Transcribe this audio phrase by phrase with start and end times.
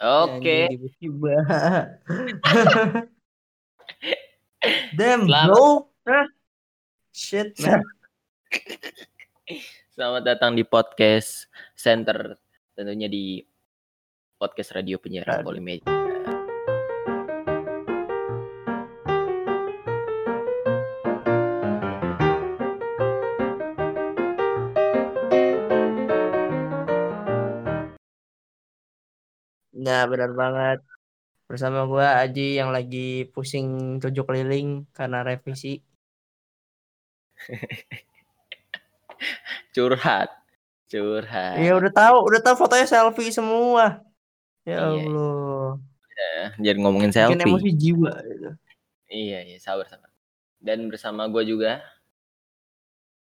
[0.00, 0.64] Oke.
[4.96, 5.48] Damn, Selamat.
[5.52, 5.92] bro.
[7.12, 7.84] Shit, man.
[9.92, 12.40] Selamat datang di podcast center
[12.72, 13.44] tentunya di
[14.40, 15.44] podcast radio penyiaran.
[15.44, 16.09] Polimedia.
[29.80, 30.78] Nah, benar banget.
[31.48, 35.80] Bersama gua Aji yang lagi pusing tujuh keliling karena revisi.
[39.74, 40.28] Curhat.
[40.90, 41.56] Curhat.
[41.58, 44.04] Iya, udah tahu, udah tahu fotonya selfie semua.
[44.68, 45.08] Ya Iya.
[45.08, 45.80] Allah.
[46.60, 47.40] Jadi ngomongin selfie.
[47.40, 48.12] emosi jiwa.
[48.28, 48.50] gitu.
[49.10, 50.12] Iya, iya, sabar, sabar.
[50.60, 51.80] Dan bersama gue juga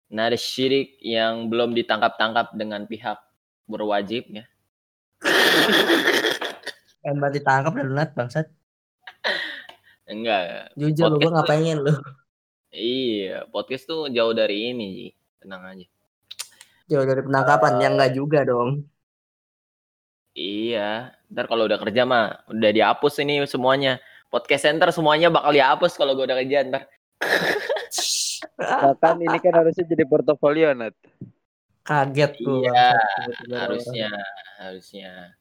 [0.09, 3.21] Nada Syirik yang belum ditangkap-tangkap dengan pihak
[3.69, 4.45] berwajib ya.
[7.09, 8.53] Kan berarti tangkap dan lunat bangsat.
[10.05, 10.77] Enggak.
[10.77, 11.97] Jujur lu gua nggak pengen lu.
[12.69, 15.09] Iya, podcast tuh jauh dari ini, Ji.
[15.41, 15.89] Tenang aja.
[16.93, 18.85] Jauh dari penangkapan, yang enggak juga dong.
[20.37, 24.05] Iya, ntar kalau udah kerja mah udah dihapus ini semuanya.
[24.29, 26.93] Podcast center semuanya bakal dihapus kalau gue udah kerja ntar.
[28.61, 30.93] Bahkan ini kan harusnya jadi portofolio Nat.
[31.89, 32.61] Kaget gua.
[32.69, 32.93] Iya,
[33.65, 34.13] harusnya,
[34.61, 35.38] harusnya.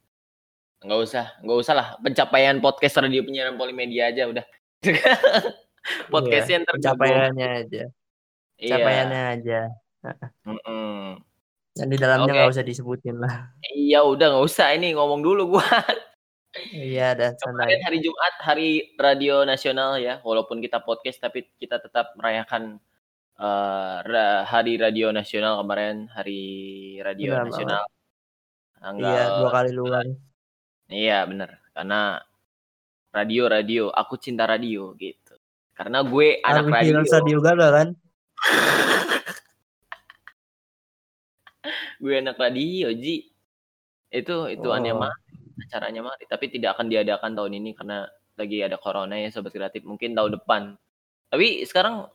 [0.78, 1.88] Nggak usah, nggak usah lah.
[1.98, 4.46] Pencapaian podcast radio penyiaran Polimedia aja udah.
[6.14, 7.84] podcast Iya, center Pencapaiannya aja.
[8.58, 8.76] Iya.
[8.78, 9.60] Pencapaiannya aja.
[10.46, 11.18] Mm-mm.
[11.78, 13.54] Dan di dalamnya nggak usah disebutin lah.
[13.74, 15.66] Iya udah nggak usah ini ngomong dulu gua.
[16.74, 22.18] Iya, dah Kemarin hari Jumat hari radio nasional ya, walaupun kita podcast tapi kita tetap
[22.18, 22.82] merayakan
[23.38, 26.42] eh, ra- hari radio nasional kemarin hari
[27.06, 27.84] radio Benar nasional.
[28.78, 30.10] Tanggal Iya, dua kali luang.
[30.88, 32.24] Iya bener karena
[33.12, 35.36] radio radio aku cinta radio gitu.
[35.76, 37.90] Karena gue anak radio, radio gagal kan?
[42.02, 43.30] gue anak radio Ji.
[44.10, 45.04] Itu itu aneh Oh.
[45.04, 45.14] mah
[45.68, 48.08] acaranya mah tapi tidak akan diadakan tahun ini karena
[48.38, 50.80] lagi ada corona ya sobat kreatif mungkin tahun depan.
[51.28, 52.08] Tapi sekarang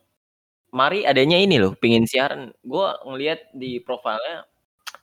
[0.73, 2.49] Mari adanya ini loh, pingin siaran.
[2.65, 4.41] Gue ngelihat di profilnya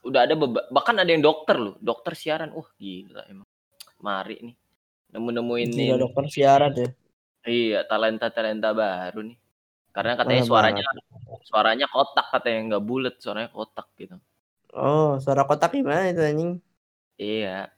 [0.03, 0.35] udah ada
[0.75, 2.51] bahkan ada yang dokter loh, dokter siaran.
[2.51, 3.47] Wah gila emang.
[4.01, 4.57] Mari nih
[5.11, 5.87] nemu-nemuin ini.
[5.99, 6.89] dokter siaran ya.
[7.45, 9.39] Iya, talenta-talenta baru nih.
[9.91, 10.85] Karena katanya Boleh suaranya
[11.43, 14.17] suaranya kotak katanya nggak bulat, suaranya kotak gitu.
[14.71, 16.53] Oh, suara kotak gimana itu anjing?
[17.19, 17.75] Iya.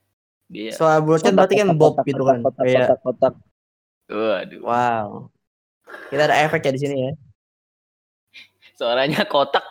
[0.53, 2.44] Dia Suara bulatnya berarti kan bob gitu kan.
[2.44, 3.34] Kotak, Kayak kotak, kotak.
[4.12, 4.61] waduh.
[4.61, 5.09] wow.
[6.12, 7.12] Kita ada efek ya di sini ya.
[8.77, 9.65] Suaranya kotak.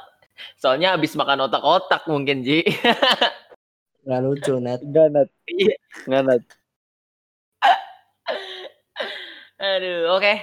[0.57, 2.65] Soalnya habis makan otak-otak mungkin, Ji.
[4.01, 4.81] Nggak lucu, Net.
[4.81, 5.29] Enggak Nat.
[5.45, 5.75] Iya.
[6.09, 6.43] Nat.
[9.61, 10.33] Aduh, oke.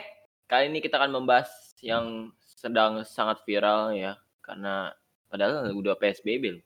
[0.47, 1.51] Kali ini kita akan membahas
[1.83, 4.95] yang sedang sangat viral ya, karena
[5.27, 6.65] padahal udah PSBB loh.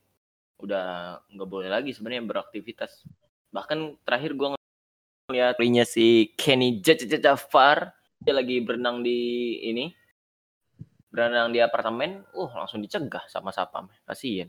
[0.63, 3.09] Udah nggak boleh lagi sebenarnya beraktivitas.
[3.51, 4.55] Bahkan terakhir gua
[5.29, 9.91] ngeliat nya si Kenny Jafar dia lagi berenang di ini
[11.13, 13.91] berenang di apartemen, uh langsung dicegah sama sapam.
[14.07, 14.49] Kasian.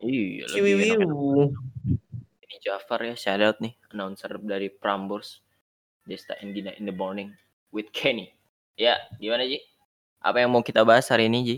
[0.00, 0.96] Iya, Ciwiwiu.
[2.40, 5.44] Kenny Jafar ya, shout out nih, announcer dari Prambors.
[6.08, 7.36] Desta and Gina in the morning
[7.70, 8.32] with Kenny.
[8.74, 9.60] Ya, gimana Ji?
[10.24, 11.56] Apa yang mau kita bahas hari ini Ji?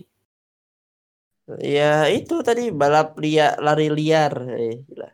[1.62, 4.34] Ya itu tadi balap liar, lari liar.
[4.58, 5.08] Eh, gila.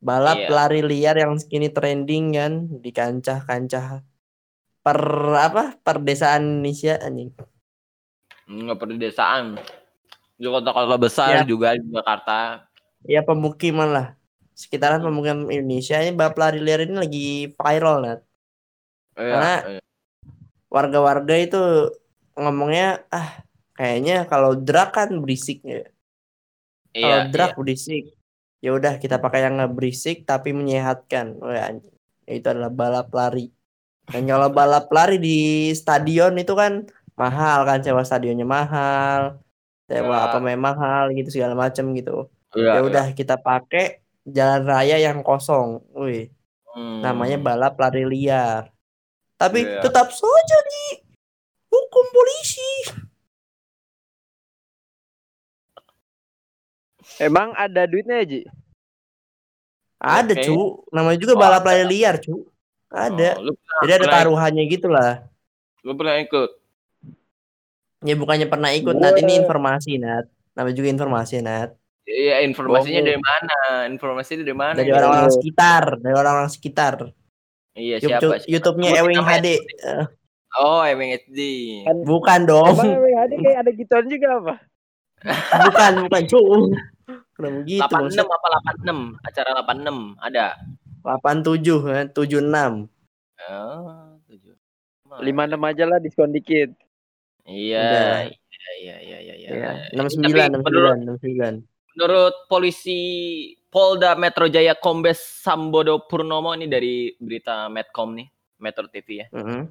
[0.00, 0.48] Balap Iya.
[0.48, 4.00] lari liar yang kini trending kan di kancah-kancah
[4.80, 5.00] per
[5.36, 7.36] apa per desaan Indonesia anjing.
[8.48, 9.60] Nggak perlu desaan.
[10.40, 11.44] Di kota-kota besar Ya.
[11.44, 12.64] juga di Jakarta.
[13.04, 14.06] Ya pemukiman lah.
[14.56, 18.20] Sekitaran pemukiman Indonesia ini balap lari liar ini lagi viral Nat.
[19.20, 19.80] Iya, Karena- iya.
[20.70, 21.60] Warga-warga itu
[22.38, 23.42] ngomongnya ah
[23.74, 25.84] kayaknya kalau drag kan berisik ya.
[26.94, 28.16] Kalau Iya, drag berisik.
[28.60, 31.36] Ya udah kita pakai yang nggak berisik tapi menyehatkan.
[31.36, 31.92] Wah anjing.
[32.24, 33.50] Itu adalah balap lari.
[34.06, 35.38] Dan kalau balap lari di
[35.74, 39.42] stadion itu kan mahal kan sewa stadionnya mahal.
[39.90, 40.22] Sewa Ya.
[40.30, 42.30] apa memang mahal gitu segala macam gitu.
[42.54, 42.78] iya.
[42.78, 45.82] Ya udah kita pakai jalan raya yang kosong.
[45.98, 46.30] Wih,
[46.70, 47.02] Hmm.
[47.02, 48.70] namanya balap lari liar.
[49.34, 49.82] Tapi Iya.
[49.82, 51.02] tetap saja di
[51.66, 52.70] hukum polisi.
[57.18, 58.40] Emang ada duitnya ya, Ji?
[60.00, 60.44] Ada Oke.
[60.46, 60.58] cu,
[60.94, 62.46] namanya juga Oh, balap lari liar cu.
[62.88, 63.42] Ada.
[63.42, 63.54] Oh,
[63.84, 65.26] Jadi ada taruhannya gitu lah.
[65.80, 66.59] lu pernah ikut?
[68.00, 70.24] Ya bukannya pernah ikut Nat ini informasi Nat.
[70.56, 71.76] Namanya juga informasi Nat.
[72.08, 73.58] Iya, informasinya dari mana?
[73.86, 74.74] Informasinya dari mana?
[74.80, 76.94] Dari orang-orang sekitar, dari orang-orang sekitar.
[77.76, 78.18] Iya, siapa?
[78.18, 78.50] YouTube, siapa?
[78.50, 79.48] YouTube-nya Ewing HD.
[79.84, 80.04] Eh,
[80.58, 81.40] Oh, Ewing HD.
[82.02, 82.74] bukan dong.
[82.74, 84.54] Emang WHD kayak ada gituan juga apa?
[85.70, 86.40] bukan, bukan, cu.
[87.38, 87.84] Kenapa gitu?
[87.86, 88.46] 86 apa
[88.82, 89.28] 86?
[89.28, 90.46] Acara 86 ada.
[91.06, 92.90] 87, eh, 76.
[93.46, 94.54] Oh, tujuh.
[95.22, 96.74] Lima enam aja lah diskon dikit.
[97.44, 98.16] Iya, Udah.
[98.26, 98.36] iya,
[98.80, 99.48] iya, iya, iya, iya.
[99.50, 101.56] Ya, Tapi 69, menurut 69, 69.
[101.90, 102.98] menurut polisi
[103.68, 108.26] Polda Metro Jaya Kombes Sambodo Purnomo ini dari berita Medcom nih,
[108.58, 109.26] Metro TV ya.
[109.30, 109.62] Mhm.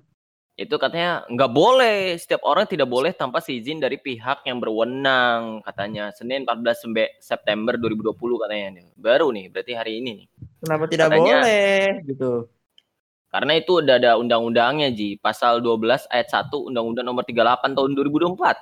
[0.56, 6.12] Itu katanya nggak boleh, setiap orang tidak boleh tanpa izin dari pihak yang berwenang katanya.
[6.12, 8.84] Senin 14 Sembe- September 2020 katanya.
[9.00, 10.28] Baru nih, berarti hari ini nih.
[10.60, 12.32] Kenapa tidak Katanya- boleh gitu?
[13.30, 18.58] Karena itu udah ada undang-undangnya Ji, pasal 12 ayat 1 Undang-Undang Nomor 38 tahun 2024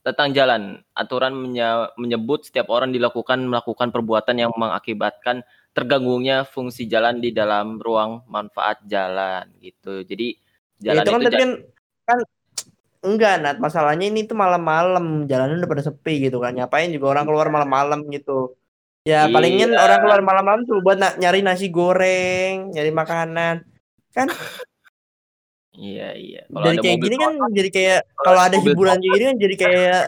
[0.00, 0.62] tentang jalan.
[0.96, 5.44] Aturan menye- menyebut setiap orang dilakukan melakukan perbuatan yang mengakibatkan
[5.76, 10.00] terganggunya fungsi jalan di dalam ruang manfaat jalan gitu.
[10.02, 10.40] Jadi
[10.76, 11.50] Ya, jalan itu kan itu, tapi kan
[12.04, 12.18] kan
[13.00, 17.24] enggak Nat masalahnya ini tuh malam-malam jalanan udah pada sepi gitu kan ngapain juga orang
[17.24, 18.52] keluar malam-malam gitu
[19.08, 19.32] ya Iya.
[19.32, 23.64] palingnya orang keluar malam-malam tuh buat na- nyari nasi goreng nyari makanan
[24.16, 24.28] kan
[25.76, 26.40] Iya iya.
[26.48, 29.54] Kalau dari ada kayak gini kan jadi kayak kalau ada hiburan kayak gini kan jadi
[29.60, 30.02] kayak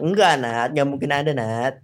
[0.00, 1.74] enggak Nat nggak mungkin ada Nat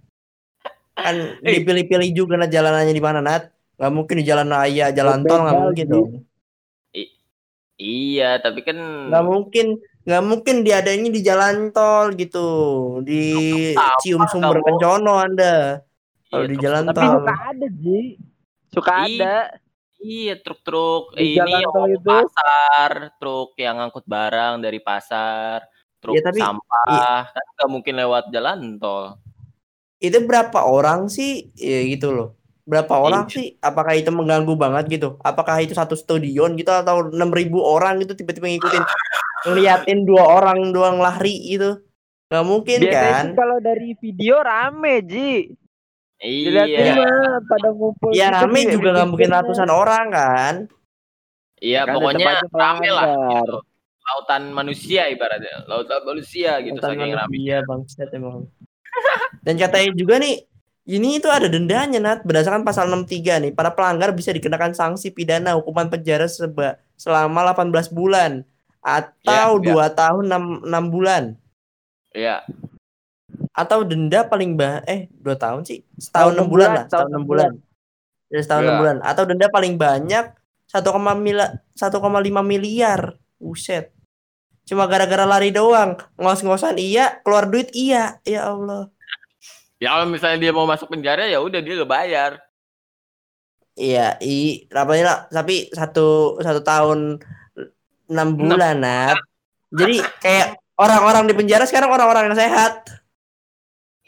[0.97, 1.15] kan
[1.45, 1.61] Eh.
[1.61, 5.59] dipilih-pilih juga Nat jalanannya di mana Nat nggak mungkin di jalan raya jalan tol nggak
[5.61, 5.93] mungkin Ji.
[5.93, 6.09] dong
[7.79, 8.75] Iya, tapi kan
[9.07, 12.47] nggak mungkin nggak mungkin diadainnya di jalan tol gitu
[13.07, 13.23] di
[13.71, 15.79] Apa, cium sumber kencono anda
[16.27, 17.99] kalau iya, di jalan Tapi tol suka ada Ji.
[18.67, 19.15] Suka Iya.
[19.15, 19.35] ada.
[19.99, 22.07] Iya, truk-truk Di ini jalan yang tol itu.
[22.07, 25.67] pasar, truk yang ngangkut barang dari pasar,
[25.99, 29.19] truk Ya, tapi- sampah, kan nggak mungkin lewat jalan tol.
[29.99, 32.29] itu berapa orang sih ya gitu loh
[32.63, 33.33] berapa orang Iya.
[33.35, 38.15] sih apakah itu mengganggu banget gitu apakah itu satu stadion gitu atau 6000 orang gitu
[38.15, 38.79] tiba-tiba ngikutin
[39.43, 41.83] ngeliatin dua orang doang lari gitu
[42.31, 45.51] nggak mungkin Biasanya kan sih kalau dari video rame Ji.
[46.19, 46.63] Iya,
[47.41, 48.11] pada ngumpul.
[48.11, 49.45] ya gitu rame juga di nggak mungkin pinggirnya.
[49.47, 50.55] ratusan orang kan
[51.59, 53.07] iya Kan pokoknya rame lah
[53.39, 53.55] gitu.
[54.09, 57.29] Lautan manusia ibaratnya, lautan manusia gitu Mantan saking rame.
[57.29, 58.37] manusia bangsat emang
[59.45, 60.35] dan katanya juga nih
[60.89, 65.53] ini itu ada dendanya Nat berdasarkan pasal 63 nih para pelanggar bisa dikenakan sanksi pidana
[65.53, 68.41] hukuman penjara seba, selama 18 bulan
[68.81, 69.61] atau Ya, ya.
[69.61, 71.23] dua tahun 6, 6 bulan
[72.09, 72.41] Iya,
[73.51, 75.83] atau denda paling bah eh dua tahun sih?
[75.99, 77.51] Setahun Tahun 6 bulan enam lah bulan, setahun tahun 6 enam bulan.
[78.29, 78.77] Ya setahun 6 Ya.
[78.77, 78.97] bulan.
[79.03, 80.25] Atau denda paling banyak
[80.69, 81.45] 1,5
[81.75, 83.01] 1,5 miliar.
[83.39, 83.91] Buset.
[84.67, 85.97] Cuma gara-gara lari doang.
[86.19, 88.21] Ngos-ngosan iya keluar duit iya.
[88.21, 88.91] Ya Allah.
[89.79, 92.31] Ya kalau misalnya dia mau masuk penjara ya udah dia gak bayar.
[93.79, 97.15] Iya, i rapanya lah, tapi satu satu tahun
[98.11, 99.15] enam bulan, Nat.
[99.71, 102.83] Jadi kayak orang-orang di penjara sekarang orang-orang yang sehat,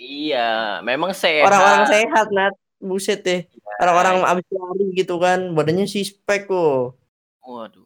[0.01, 1.45] Iya, memang sehat.
[1.45, 2.53] orang-orang sehat, Nat.
[2.81, 3.45] Buset deh,
[3.77, 6.97] orang-orang abis lari gitu kan, badannya sih spek kok.
[7.45, 7.85] Waduh.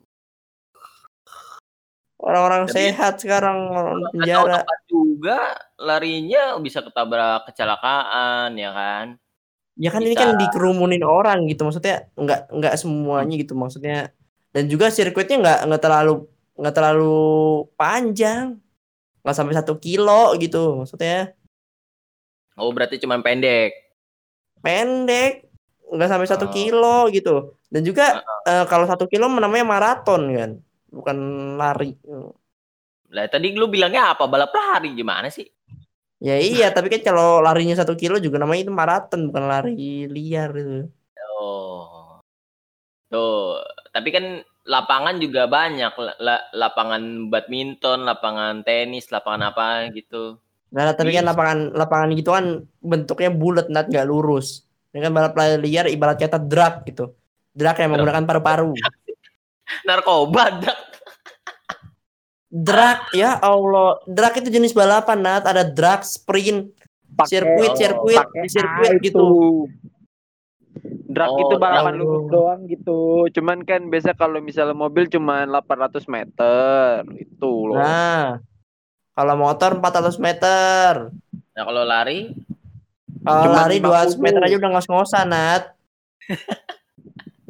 [2.15, 4.63] Orang-orang Tapi- sehat sekarang orang penjara.
[4.87, 9.05] juga larinya bisa ketabrak kecelakaan ya kan.
[9.75, 10.31] Ya kan ini Bisa.
[10.31, 14.15] kan dikerumunin orang gitu, maksudnya nggak nggak semuanya gitu maksudnya.
[14.55, 16.23] Dan juga sirkuitnya nggak nggak terlalu
[16.55, 17.19] nggak terlalu
[17.75, 18.55] panjang,
[19.19, 21.35] nggak sampai satu kilo gitu, maksudnya.
[22.55, 23.71] Oh berarti cuma pendek.
[24.59, 25.45] pendek
[25.85, 26.53] nggak sampai satu Oh.
[26.53, 27.35] kilo gitu
[27.69, 30.51] dan juga eh, kalau satu kilo namanya maraton kan
[30.89, 31.17] bukan
[31.55, 31.93] lari
[33.13, 34.25] Lah tadi lu bilangnya apa?
[34.25, 35.45] Balap lari gimana sih?
[36.17, 39.75] ya iya tapi kan kalau larinya satu kilo juga namanya itu maraton bukan lari
[40.09, 40.89] liar gitu
[41.35, 42.17] Oh.
[43.05, 43.61] Tuh,
[43.93, 44.25] tapi kan
[44.65, 45.93] lapangan juga banyak.
[45.93, 50.41] La- la- lapangan badminton, lapangan tenis, lapangan apa gitu.
[50.75, 51.31] Nah tapi kan Bisa.
[51.31, 54.67] lapangan lapangan gitu kan bentuknya bulat nat nggak lurus.
[54.91, 57.15] Ini kan balap liar ibarat kata drag gitu.
[57.55, 58.75] Drag yang menggunakan paru-paru.
[59.87, 60.79] Narkoba dak.
[62.51, 63.99] drag ya Allah.
[64.07, 65.43] Drag itu jenis balapan nat.
[65.47, 66.75] Ada drag sprint
[67.23, 69.27] sirkuit oh, sirkuit sirkuit gitu.
[71.07, 73.31] Drag Oh, itu balapan lurus doang gitu.
[73.31, 77.79] Cuman kan biasa kalau misalnya mobil cuman 800 meter itu loh.
[77.79, 78.43] Nah,
[79.15, 81.09] kalau motor 400 meter.
[81.55, 82.35] Nah kalau lari,
[83.25, 84.21] Kalau lari 200 50.
[84.21, 85.63] meter aja udah ngos-ngosan, Nat.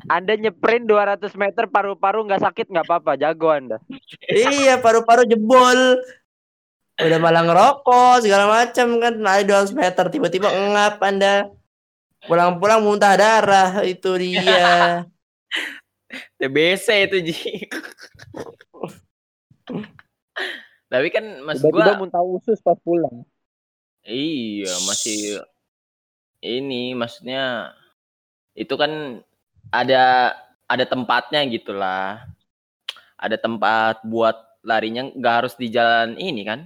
[0.05, 3.77] Anda nyeprint 200 meter paru-paru nggak sakit nggak apa-apa, jago Anda.
[4.29, 5.99] iya, paru-paru jebol.
[6.95, 11.49] Udah malah ngerokok segala macam kan lari 200 meter tiba-tiba ngap Anda.
[12.29, 15.03] Pulang-pulang muntah darah itu dia.
[16.39, 17.67] TBC itu Ji.
[20.95, 23.27] Tapi kan mas Tiba-tiba gua muntah usus pas pulang.
[24.05, 25.19] iya masih
[26.45, 27.73] ini maksudnya
[28.55, 28.91] itu kan
[29.73, 30.03] ada
[30.71, 32.23] ada tempatnya gitulah.
[33.15, 36.59] Ada tempat buat larinya nggak harus di jalan ini kan?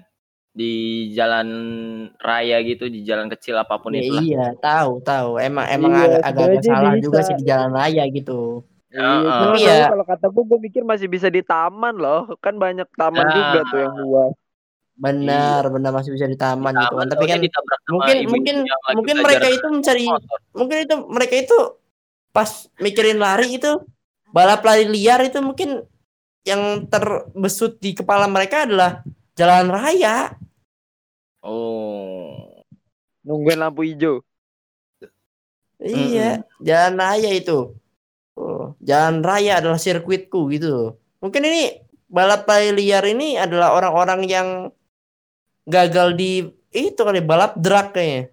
[0.53, 0.73] Di
[1.17, 1.47] jalan
[2.19, 4.25] raya gitu, di jalan kecil apa pun Ya, itulah.
[4.25, 5.29] iya, tahu tahu.
[5.41, 7.05] Emang emang Iya, agak agak salah bisa.
[7.05, 8.33] juga sih di jalan raya gitu.
[8.89, 9.21] Iya, Heeh.
[9.21, 12.33] cuma Tapi soalnya ya- kalau kata gue, gue mikir masih bisa di taman loh.
[12.41, 13.33] Kan banyak taman Nah.
[13.33, 14.33] juga tuh yang luas.
[14.93, 17.07] Benar, benar masih bisa di taman gitu kan.
[17.07, 17.39] Tapi kan
[17.87, 18.55] mungkin mungkin
[18.91, 20.37] mungkin mereka itu mencari motor.
[20.51, 21.57] mungkin itu mereka itu
[22.29, 23.79] pas mikirin lari itu
[24.29, 25.87] balap lari liar itu mungkin
[26.43, 30.35] yang terbesut di kepala mereka adalah jalan raya.
[31.39, 32.59] Oh.
[33.23, 34.19] Nungguin lampu hijau.
[35.79, 37.71] Iya, jalan raya itu.
[38.39, 40.95] Oh, jalan raya adalah sirkuitku gitu.
[41.19, 41.75] Mungkin ini
[42.07, 44.47] balap lari liar ini adalah orang-orang yang
[45.67, 48.31] gagal di itu kali balap drag kayaknya.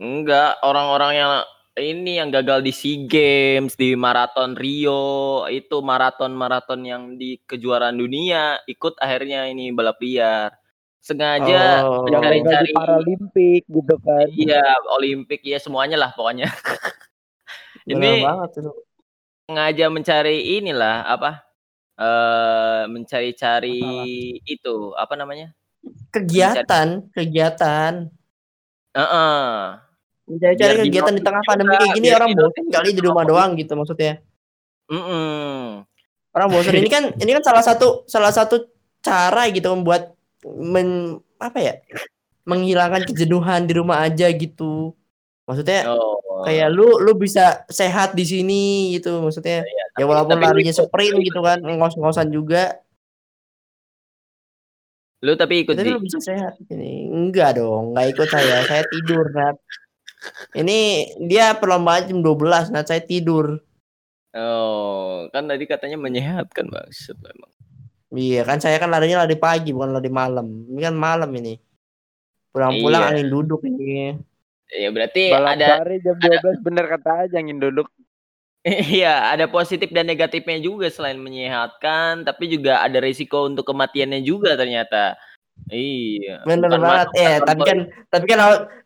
[0.00, 1.32] Enggak, orang-orang yang
[1.76, 8.62] ini yang gagal di SEA Games, di maraton Rio, itu maraton-maraton yang di kejuaraan dunia,
[8.64, 10.54] ikut akhirnya ini balap liar.
[11.04, 12.08] Sengaja Oh.
[12.08, 14.24] Mencari-cari Paralimpik gitu kan.
[14.32, 14.64] iya
[14.96, 16.48] Olimpik ya semuanya lah pokoknya.
[17.84, 18.72] Ini banget itu.
[19.48, 21.44] Sengaja mencari inilah apa?
[21.94, 23.78] eh mencari-cari
[24.42, 25.54] itu apa namanya?
[26.10, 28.10] Kegiatan, kegiatan.
[28.98, 29.34] Heeh.
[30.24, 33.24] Mencari-cari Biar kegiatan di dinotis tengah pandemi kayak gini biar orang bosan kali di rumah
[33.28, 34.18] doang gitu maksudnya.
[34.90, 35.86] Mm-mm.
[36.34, 38.66] Orang bosan ini kan ini kan salah satu salah satu
[38.98, 41.74] cara gitu membuat men apa ya?
[42.44, 44.92] menghilangkan kejenuhan di rumah aja gitu.
[45.46, 46.18] Maksudnya Oh.
[46.44, 49.64] Kayak lu lu bisa sehat di sini gitu maksudnya.
[49.94, 52.84] ya walaupun tapi larinya sprint gitu kan, ngos-ngosan juga,
[55.24, 57.08] Lu tapi ikut tapi di lu bisa sehat ini.
[57.08, 58.60] Enggak dong, enggak ikut saya.
[58.68, 59.56] Saya tidur, Nat.
[60.52, 60.78] Ini
[61.24, 62.84] dia perlombaan jam 12, Nat.
[62.84, 63.56] Saya tidur.
[64.36, 67.52] Oh, kan tadi katanya menyehatkan maksud emang.
[68.14, 70.70] Iya kan saya kan larinya lari pagi bukan lari malam.
[70.70, 71.58] Ini kan malam ini.
[72.54, 73.10] Pulang-pulang Iya.
[73.10, 74.14] angin duduk ini.
[74.72, 77.88] Ya berarti Balap ada lari jam 12 bener kata aja angin duduk.
[78.96, 84.56] iya, ada positif dan negatifnya juga selain menyehatkan, tapi juga ada risiko untuk kematiannya juga
[84.56, 85.20] ternyata.
[85.68, 86.42] Iya.
[86.48, 86.80] Bukan banget.
[86.80, 87.78] masuk Eh, tapi kan
[88.10, 88.38] tapi kan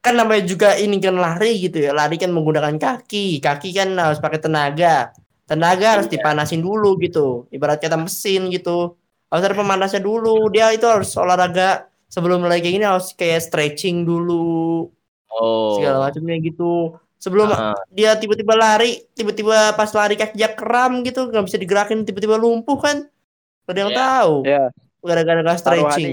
[0.02, 1.90] kan namanya juga ini kan lari gitu ya.
[1.94, 3.38] Lari kan menggunakan kaki.
[3.40, 5.14] Kaki kan harus pakai tenaga.
[5.49, 6.20] Tenaga harus Iya.
[6.20, 7.49] dipanasin dulu gitu.
[7.54, 8.99] Ibarat kata mesin gitu.
[9.32, 10.52] Harus ada pemanasnya dulu.
[10.52, 14.88] Dia itu harus olahraga sebelum lari kayak gini harus kayak stretching dulu
[15.32, 15.76] oh.
[15.78, 16.97] segala macamnya gitu.
[17.18, 22.38] Sebelum Ah, dia tiba-tiba lari, tiba-tiba pas lari kakinya kram gitu, nggak bisa digerakin, tiba-tiba
[22.38, 23.11] lumpuh kan?
[23.66, 23.99] Gak ada yang Iya.
[23.99, 24.35] tahu.
[24.47, 24.64] Ya,
[25.02, 26.12] Gara-gara nggak taruhannya stretching.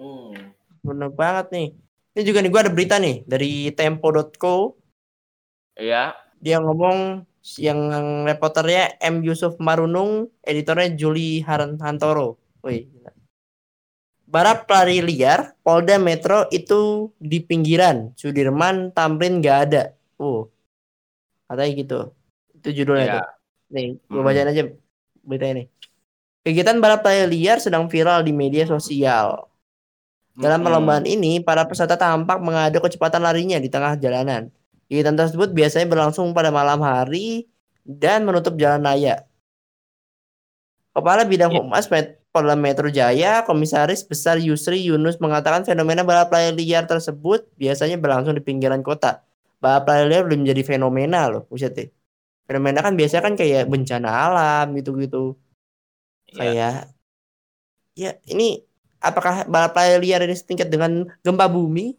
[0.00, 0.32] hmm.
[0.80, 1.68] Bener banget nih.
[2.16, 4.74] Ini juga nih gue ada berita nih dari tempo.co.
[5.76, 6.16] Iya.
[6.40, 7.28] Dia ngomong
[7.60, 7.80] yang
[8.24, 12.40] reporternya M Yusuf Marunung, editornya Juli Haran Hantoro.
[14.30, 14.38] Wih.
[14.38, 14.44] gila.
[14.46, 19.82] Balap lari liar, Polda Metro itu di pinggiran, Sudirman, Tamrin nggak ada.
[20.16, 20.46] Uh,
[21.50, 22.00] katanya gitu.
[22.54, 23.14] Itu judulnya Iya.
[23.18, 23.26] tuh.
[23.70, 24.26] Nih, gue Hmm.
[24.26, 24.62] bacain aja
[25.22, 25.64] berita ini.
[26.46, 29.50] Kegiatan balap lari liar sedang viral di media sosial.
[30.40, 34.48] Dalam perlombaan ini, para peserta tampak mengadu kecepatan larinya di tengah jalanan.
[34.88, 37.44] Kegiatan tersebut biasanya berlangsung pada malam hari
[37.84, 39.26] dan menutup jalan raya.
[40.96, 41.60] Kepala Bidang Iya.
[41.60, 47.50] Humas Met- Polda Metro Jaya, Komisaris Besar Yusri Yunus mengatakan fenomena balap lari liar tersebut
[47.58, 49.26] biasanya berlangsung di pinggiran kota.
[49.58, 51.90] Balap lari liar belum menjadi fenomena loh, buset deh.
[52.46, 55.34] Fenomena kan biasanya kan kayak bencana alam gitu-gitu.
[56.30, 56.38] Iya.
[56.38, 56.74] Kayak
[57.98, 58.62] ya ini
[59.02, 61.98] apakah balap lari liar ini setingkat dengan gempa bumi?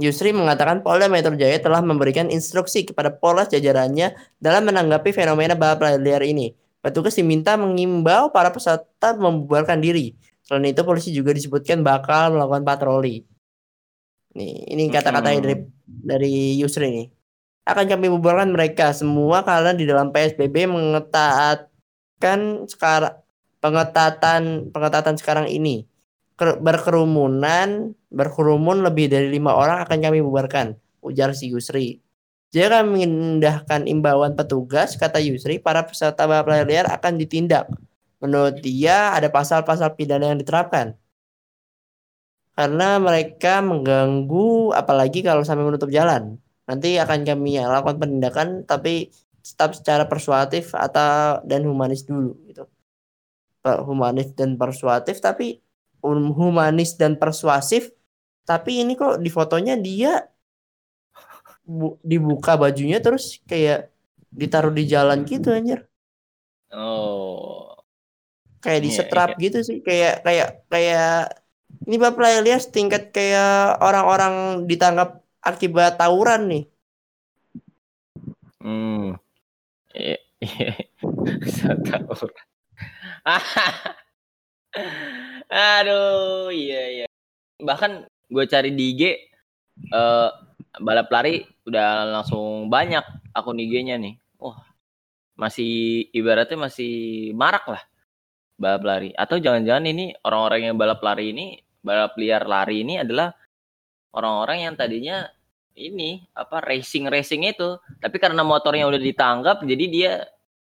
[0.00, 5.84] Yusri mengatakan Polda Metro Jaya telah memberikan instruksi kepada Polres jajarannya dalam menanggapi fenomena balap
[5.84, 6.63] lari liar ini.
[6.84, 10.12] Petugas diminta mengimbau para peserta membubarkan diri.
[10.44, 13.24] Selain itu polisi juga disebutkan bakal melakukan patroli.
[14.36, 15.56] Nih, ini kata-katanya dari
[15.88, 17.08] dari Yusri nih.
[17.64, 23.16] Akan kami bubarkan mereka semua karena di dalam PSBB mengetatkan sekarang
[23.64, 25.88] pengetatan pengetatan sekarang ini
[26.36, 32.03] Ker- berkerumunan berkerumun lebih dari lima orang akan kami bubarkan ujar si Yusri
[32.54, 37.66] Jika mengindahkan imbauan petugas, kata Yusri, para peserta balap liar akan ditindak.
[38.22, 40.94] Menurut dia, ada pasal-pasal pidana yang diterapkan.
[42.54, 46.38] Karena mereka mengganggu, apalagi kalau sampai menutup jalan.
[46.70, 49.10] Nanti akan kami lakukan penindakan, tapi
[49.42, 52.70] tetap secara persuasif atau dan humanis dulu gitu.
[53.66, 55.58] Humanis dan persuasif, tapi
[56.06, 57.90] um, humanis dan persuasif,
[58.46, 60.22] tapi ini kok di fotonya dia
[61.64, 63.88] bu- dibuka bajunya terus kayak
[64.30, 65.88] ditaruh di jalan gitu anjir.
[66.74, 67.72] Oh.
[68.60, 69.78] Kayak Iya, disetrap gitu sih.
[69.80, 71.44] Kayak kayak kayak
[71.84, 76.64] ini Bapak lihat tingkat kayak orang-orang ditangkap akibat tawuran nih.
[78.64, 79.20] Hmm.
[79.92, 80.18] Iya.
[80.40, 80.72] iya.
[81.44, 82.32] Satu.
[85.52, 87.06] Aduh, iya iya.
[87.60, 89.02] Bahkan gue cari di IG
[89.92, 90.28] eh
[90.80, 93.04] balap lari udah langsung banyak
[93.34, 94.14] akun IG-nya nih.
[94.40, 94.58] Wah.
[95.34, 97.82] Masih ibaratnya masih marak lah
[98.54, 99.10] balap lari.
[99.14, 103.34] Atau jangan-jangan ini orang-orang yang balap lari ini, balap liar lari ini adalah
[104.14, 105.26] orang-orang yang tadinya
[105.74, 110.12] ini apa racing racing itu tapi karena motornya udah ditangkap jadi dia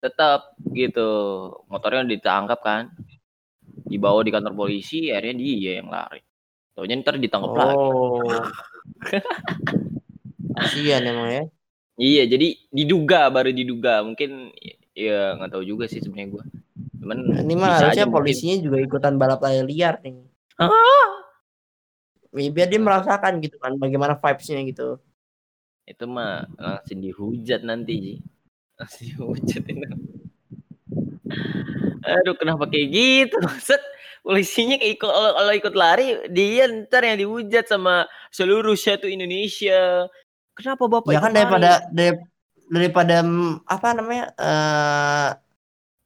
[0.01, 1.09] tetap gitu
[1.69, 2.91] motornya udah ditangkap kan
[3.85, 6.25] dibawa di kantor polisi akhirnya dia yang lari
[6.73, 7.77] Taunya ntar ditangkap lagi
[10.53, 11.45] Kasihan emang ya.
[11.97, 14.51] iya jadi diduga baru diduga mungkin
[14.93, 16.45] ya nggak tahu juga sih sebenarnya gua
[17.01, 18.17] cuman Ini mah harusnya mungkin.
[18.17, 20.23] polisinya juga ikutan balap lari liar nih.
[20.57, 20.71] Ah!
[22.33, 24.97] Ya, Biar dia merasakan gitu kan bagaimana vibes-nya gitu.
[25.83, 28.15] itu mah langsung dihujat nanti Ji.
[28.79, 29.87] langsung dihujat itu
[32.03, 33.83] aduh kenapa kayak gitu set
[34.23, 40.07] polisinya kayak ikut kalau, kalau ikut lari dia ntar yang dihujat sama seluruh satu Indonesia.
[40.55, 42.23] Kenapa bapak Ya kan daripada dari-
[42.73, 43.21] daripada
[43.69, 45.29] apa namanya eh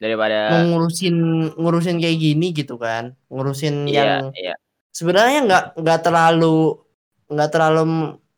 [0.00, 1.16] daripada ngurusin
[1.56, 3.12] ngurusin kayak gini gitu kan.
[3.28, 4.54] Ngurusin iya yang iya.
[4.90, 6.80] sebenarnya nggak nggak terlalu
[7.28, 7.82] nggak terlalu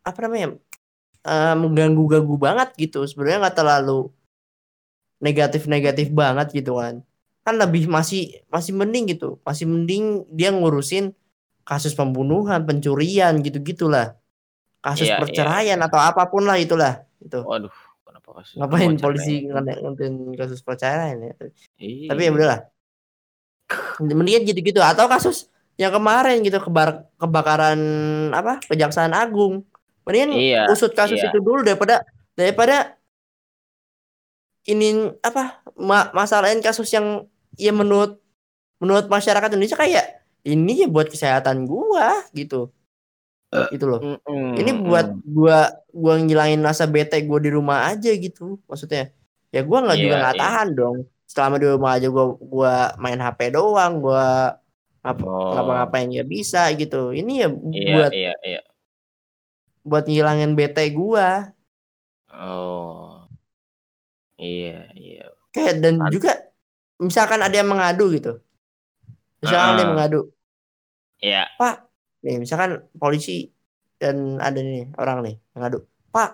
[0.02, 0.48] apa namanya
[1.24, 3.06] eh, mengganggu-ganggu banget gitu.
[3.06, 4.10] Sebenarnya nggak terlalu
[5.18, 7.02] negatif-negatif banget gitu kan
[7.48, 9.40] kan lebih masih masih mending gitu.
[9.40, 11.16] Masih mending dia ngurusin
[11.64, 14.16] kasus pembunuhan pencurian gitu gitulah
[14.80, 17.68] kasus Iya, iya, perceraian atau apa pun lah itulah itu waduh
[18.08, 21.32] kenapa kasus ngapain polisi ngantin kasus perceraian ya?
[21.76, 22.08] Iya.
[22.12, 22.60] tapi ya udahlah.
[24.00, 24.80] Mendingan gitu-gitu.
[24.80, 27.80] Atau kasus yang kemarin gitu kebar kebakaran
[28.32, 29.68] apa kejaksaan agung.
[30.08, 31.28] Mendingan Iya, usut kasus iya.
[31.28, 32.00] itu dulu daripada
[32.32, 32.96] daripada
[34.64, 37.28] ini apa ma masalahin kasus yang
[37.58, 38.22] ya menurut
[38.78, 40.06] menurut masyarakat Indonesia kayak
[40.46, 42.70] ini ya buat kesehatan gua gitu.
[43.48, 44.00] Gitu loh.
[44.60, 49.10] ini buat gua gua ngilangin rasa bete gua di rumah aja gitu maksudnya.
[49.50, 50.42] Ya gua nggak juga Iya, nggak iya.
[50.44, 50.96] tahan dong.
[51.28, 54.56] Selama di rumah aja gua gua main HP doang gua
[55.02, 55.52] ngapa Oh.
[55.56, 57.10] ngapa-ngapain ya bisa gitu.
[57.16, 58.60] Ini ya iya buat iya iya.
[59.82, 61.50] buat ngilangin bete gua.
[62.30, 63.24] Oh.
[64.38, 65.24] Iya iya.
[65.50, 66.47] Kayak dan juga
[66.98, 68.42] misalkan ada yang mengadu gitu.
[69.42, 69.96] Misalkan ada yang Ah.
[69.96, 70.20] mengadu.
[71.18, 71.42] Iya.
[71.58, 71.76] Pak
[72.26, 73.50] nih misalkan polisi
[73.98, 75.78] dan ada nih orang nih yang ngadu.
[76.10, 76.30] Pak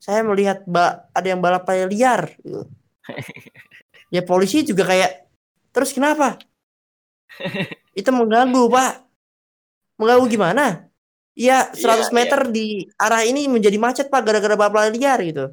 [0.00, 2.64] saya melihat ba ada yang balap liar gitu.
[4.14, 5.28] ya polisi juga kayak
[5.72, 6.40] terus kenapa?
[8.00, 8.92] Itu mengganggu pak.
[10.00, 10.88] Mengganggu gimana?
[11.36, 15.52] Iya 100 Iya, meter di arah ini menjadi macet pak gara-gara balap liar gitu.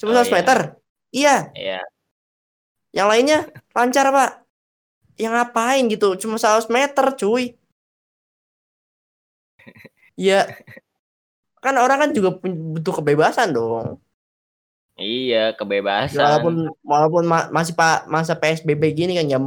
[0.00, 0.36] Cuma Oh, 100 iya.
[0.40, 0.58] meter?
[1.12, 1.36] Iya.
[1.56, 1.80] Iya
[2.96, 4.30] yang lainnya lancar pak.
[5.20, 6.08] Yang ngapain gitu?
[6.16, 7.54] Cuma 100 meter cuy.
[10.18, 10.48] Ya
[11.60, 14.00] kan orang kan juga butuh kebebasan dong.
[15.00, 16.20] Iya kebebasan.
[16.20, 19.38] Walaupun walaupun ma- masih pak masa psbb gini kan ya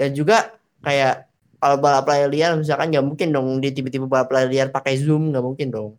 [0.00, 0.36] dan juga
[0.84, 1.28] kayak
[1.60, 5.32] kalau balap lari liar misalkan nggak mungkin dong dia tiba-tiba balap lari liar pakai zoom
[5.32, 5.90] nggak mungkin dong.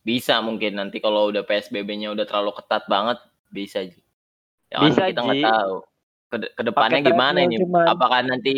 [0.00, 3.18] Bisa mungkin nanti kalau udah PSBB-nya udah terlalu ketat banget
[3.52, 3.84] bisa.
[4.70, 5.74] Ya kan Bisa, kita nggak tahu.
[6.26, 7.56] Ke ke depannya Pakai gimana ini?
[7.58, 7.84] cuman.
[7.86, 8.54] apakah nanti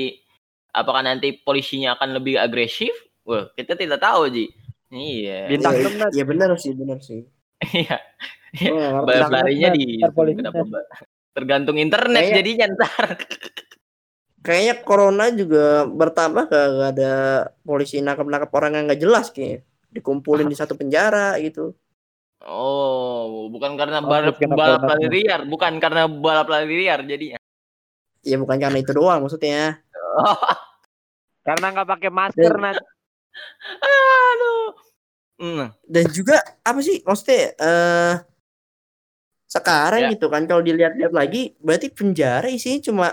[0.71, 2.93] apakah nanti polisinya akan lebih agresif?
[3.25, 4.47] Wah kita tidak tahu ji.
[4.89, 5.49] Iya.
[5.49, 6.11] Bintang Iya, kemet.
[6.13, 7.25] ya benar sih benar sih.
[7.65, 7.97] Iya.
[8.53, 9.09] Ngerti.
[9.09, 9.97] balap larinya di
[11.33, 13.07] tergantung internet Kayak- jadinya ntar.
[14.43, 17.13] Kayaknya corona juga bertambah gak ada
[17.63, 21.73] polisi nangkep-nangkep orang yang nggak jelas kayaknya dikumpulin di satu penjara gitu
[22.45, 27.39] oh bukan karena Oh, balap karena balap lari liar bukan karena balap lari liar jadinya
[28.21, 30.39] ya bukan karena itu doang maksudnya oh,
[31.47, 32.85] Karena nggak pakai masker Dan- nanti.
[33.83, 34.71] aduh
[35.43, 35.75] Hmm.
[35.83, 38.15] dan juga apa sih maksudnya eh
[39.45, 40.11] sekarang Ya.
[40.15, 43.07] gitu kan kalau dilihat-lihat lagi berarti penjara isinya cuma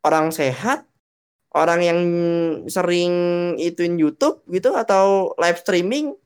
[0.00, 0.88] orang sehat
[1.52, 2.00] orang yang
[2.66, 3.12] sering
[3.60, 6.16] ituin YouTube gitu atau live streaming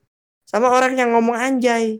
[0.46, 1.98] sama orang yang ngomong anjay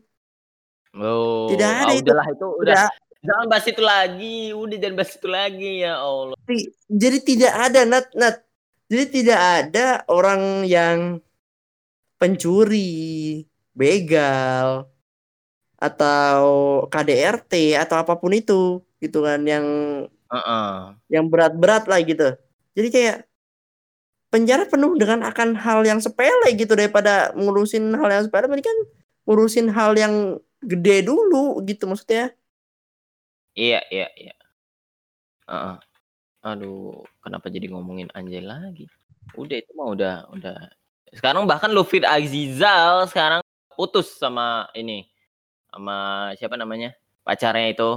[0.97, 2.09] Oh, Tidak ada ah, itu.
[2.09, 2.75] udahlah itu udah.
[2.77, 2.87] udah
[3.27, 6.39] Jangan bahas itu lagi, udah jangan bahas itu lagi ya Allah.
[6.87, 8.37] Jadi tidak ada nat nat
[8.87, 11.19] jadi tidak ada orang yang
[12.23, 13.43] pencuri
[13.77, 14.89] begal
[15.77, 16.41] atau
[16.89, 19.67] KDRT atau apa pun itu gitu kan yang
[20.33, 20.73] Heeh.
[21.13, 22.33] yang berat-berat lah gitu
[22.73, 23.17] jadi kayak
[24.33, 28.79] penjara penuh dengan akan hal yang sepele gitu daripada ngurusin hal yang sepele mending kan
[29.29, 32.33] ngurusin hal yang gede dulu gitu maksudnya
[33.57, 34.37] Iya, iya, iya.
[35.49, 35.77] Heeh.
[36.45, 38.85] Aduh, kenapa jadi ngomongin Anjay lagi?
[39.33, 40.57] Udah itu mah udah udah.
[41.11, 43.41] Sekarang bahkan Luffy Azizal sekarang
[43.73, 45.09] putus sama ini
[45.73, 46.93] sama siapa namanya?
[47.25, 47.91] Pacarnya itu.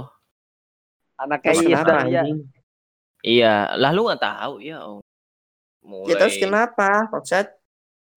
[1.20, 2.20] Anaknya terus Dahlia.
[2.24, 2.40] anjing
[3.20, 4.80] Iya, lah lu nggak tahu ya.
[4.80, 5.04] Oh.
[6.08, 6.88] ya terus Mulai kenapa?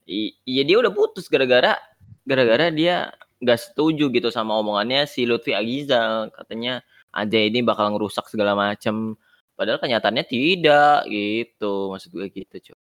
[0.08, 1.76] I- iya dia udah putus gara-gara
[2.24, 3.12] gara-gara dia
[3.44, 6.80] nggak setuju gitu sama omongannya si Lutfi Agizal katanya
[7.12, 9.20] aja ini bakal ngerusak segala macam
[9.60, 11.92] padahal kenyataannya tidak gitu.
[11.92, 12.80] Maksud gue gitu cuy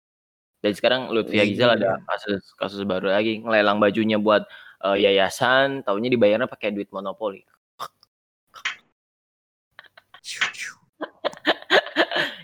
[0.67, 1.47] dan sekarang Lutfi Iya.
[1.47, 3.39] Agizal ada kasus kasus baru lagi.
[3.39, 4.43] Ngelelang bajunya buat
[4.83, 7.47] eh, yayasan taunya dibayarnya pakai duit monopoli.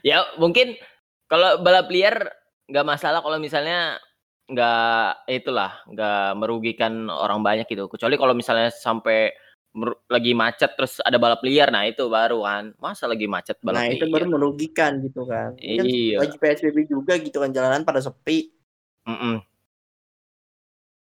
[0.03, 0.75] Ya mungkin
[1.31, 2.27] kalau balap liar
[2.67, 4.03] nggak masalah kalau misalnya
[4.51, 9.31] nggak itulah nggak merugikan orang banyak gitu kecuali kalau misalnya sampai
[10.13, 13.89] lagi macet terus ada balap liar nah itu baru kan masa lagi macet balap Nah
[13.89, 15.57] itu liar baru merugikan gitu kan.
[15.57, 16.21] Iya.
[16.21, 18.53] lagi PSBB juga gitu kan jalanan pada sepi.
[19.09, 19.41] Mm-mm.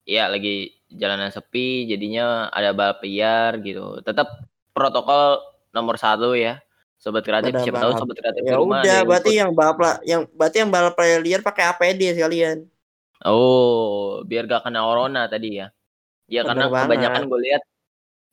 [0.07, 5.43] Iya lagi jalanan sepi jadinya ada balap liar gitu tetap protokol
[5.75, 6.63] nomor satu ya
[6.95, 7.99] sobat kreatif siapa tahu banget.
[7.99, 9.41] sobat kreatif di Ya rumah udah berarti ikut.
[9.43, 12.63] yang balap yang berarti yang balap liar pakai APD sekalian.
[13.23, 15.67] Oh, biar gak kena corona tadi ya.
[16.27, 16.83] Ya Bener karena banget.
[16.87, 17.63] kebanyakan gue lihat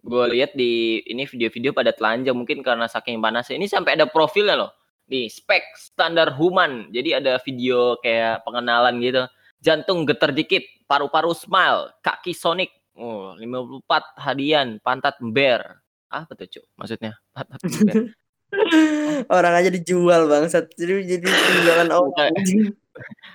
[0.00, 3.60] gue lihat di ini video-video pada telanjang mungkin karena saking panasnya.
[3.60, 4.72] Ini sampai ada profilnya loh.
[5.10, 6.88] Nih, spek standar human.
[6.94, 9.26] Jadi ada video kayak pengenalan gitu.
[9.60, 12.70] Jantung getar dikit, paru-paru smile, kaki sonic.
[12.96, 15.82] Oh, 54 hadian, pantat ember.
[16.08, 16.64] Apa tuh, Cuk?
[16.78, 17.18] Maksudnya?
[17.34, 18.14] Pantat ember.
[19.36, 20.72] Orang aja dijual bangsat.
[20.74, 22.32] Jadi jadi penjualan orang.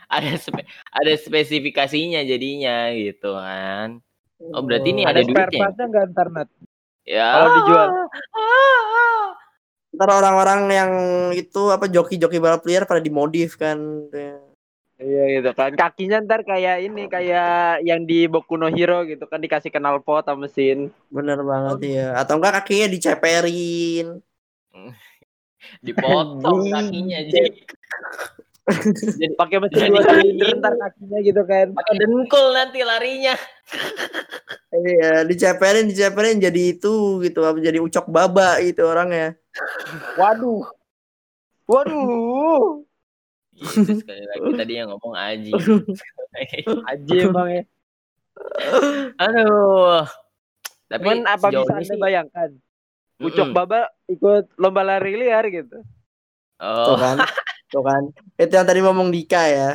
[0.10, 4.00] Ada spe- ada spesifikasinya jadinya gitu kan.
[4.52, 5.62] Oh, berarti ini Ada ada spare duitnya.
[5.64, 6.50] partnya nggak ntar Nat?
[7.08, 7.28] Ya.
[7.32, 7.88] Kalau dijual.
[9.96, 10.92] Ntar orang-orang yang
[11.32, 13.80] itu apa joki-joki balap liar pada dimodif kan.
[14.96, 15.72] Iya gitu kan.
[15.76, 20.48] Kakinya ntar kayak ini kayak yang di Boku no Hero gitu kan dikasih knalpot sama
[20.48, 20.92] mesin.
[21.08, 22.08] Bener banget ya.
[22.20, 24.20] Atau enggak kakinya diceperin.
[25.82, 27.50] dipotong kakinya jadi
[29.16, 31.68] jadi Pakai mesin dua silinder ntar kakinya gitu kan.
[31.72, 33.36] pakai dengkul nanti larinya
[34.72, 39.40] Iya, diceperin, diceperin jadi itu gitu, apa jadi ucok baba gitu orangnya.
[40.16, 40.68] Waduh.
[41.66, 42.84] Waduh.
[43.56, 45.56] Itu sekali lagi tadi yang ngomong Aji
[46.92, 47.64] Aji emang ya.
[49.16, 50.04] aduh
[50.86, 52.50] tapi Cuman apa bisa anda sih- bayangkan?
[53.18, 53.56] Ucok Mm-mm.
[53.56, 55.88] Baba ikut lomba lari liar gitu.
[56.60, 57.24] Oh kan.
[57.72, 58.04] Tuh kan.
[58.38, 59.70] Itu yang tadi ngomong Dika ya.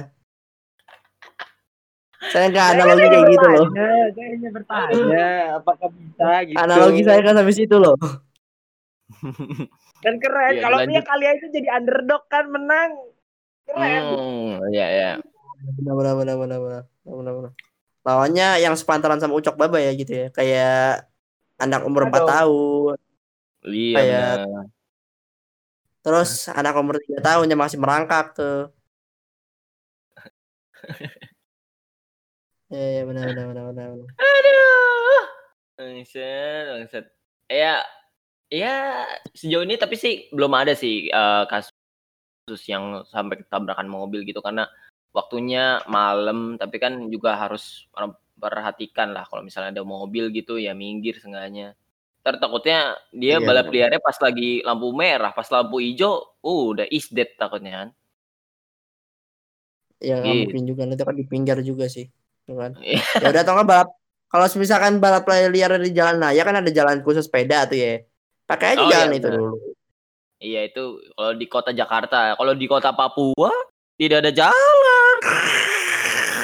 [2.20, 3.66] Saya nggak analogi kayak gitu loh.
[3.72, 5.26] Saya hanya bertanya
[5.56, 6.56] apakah bisa gitu.
[6.60, 7.96] Analogi saya kan habis itu loh.
[10.04, 10.52] kan keren.
[10.56, 12.92] Iya, Kalau dia kali itu jadi underdog kan menang.
[13.64, 14.02] Keren.
[14.04, 15.10] hmm, ya ya
[15.80, 16.82] Benar benar benar benar benar.
[17.04, 17.52] benar, benar.
[18.00, 20.26] Lawannya yang sepantaran sama Ucok Baba ya gitu ya.
[20.32, 21.08] Kayak
[21.60, 22.28] anak umur 4 Aduh.
[22.28, 22.96] tahun.
[23.68, 24.79] iya Kayak-.
[26.00, 28.72] Terus anak umur 3 tahun yang masih merangkak tuh.
[32.70, 33.88] Iya, iya benar benar benar benar.
[33.98, 34.08] benar.
[34.14, 35.22] aduh
[35.74, 37.04] bangsat bangsat
[37.50, 37.82] ya
[38.46, 38.76] ya
[39.34, 44.70] sejauh ini tapi sih belum ada sih eh, kasus yang sampai tabrakan mobil gitu karena
[45.10, 47.90] waktunya malam tapi kan juga harus
[48.38, 51.74] perhatikan lah kalau misalnya ada mobil gitu ya minggir seenggaknya
[52.20, 52.78] Ntar takutnya
[53.10, 53.74] dia Iya, balap benar.
[53.74, 57.88] liarnya pas lagi lampu merah pas lampu hijau uh udah is dead takutnya kan
[59.98, 60.40] Ya nggak Gitu.
[60.48, 62.08] mungkin juga nanti kan di pinggir juga sih.
[62.44, 62.72] Tuh kan.
[62.80, 63.00] Iya.
[63.20, 63.88] ya udah atau nggak balap
[64.26, 68.04] kalau misalkan balap liar di jalan raya kan ada jalan khusus sepeda tuh ya.
[68.44, 69.48] Pakai aja Oh, jalan iya, itu dulu.
[70.40, 73.52] Iya itu kalau di kota Jakarta, kalau di kota Papua
[73.94, 75.14] tidak ada jalan.